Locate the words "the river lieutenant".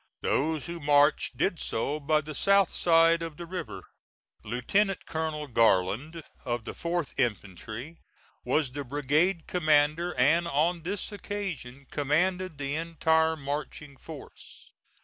3.37-5.05